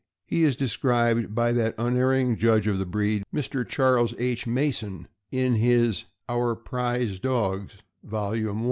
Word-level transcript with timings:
He 0.25 0.41
is 0.43 0.55
described 0.55 1.35
by 1.35 1.53
that 1.53 1.75
unerring 1.77 2.35
judge 2.35 2.65
of 2.65 2.79
the 2.79 2.87
breed, 2.87 3.21
Mr. 3.31 3.67
Charles 3.67 4.15
H. 4.17 4.47
Mason, 4.47 5.07
in 5.31 5.53
his 5.53 6.05
"Our 6.27 6.55
Prize 6.55 7.19
Dogs," 7.19 7.77
volume 8.03 8.55
1. 8.55 8.59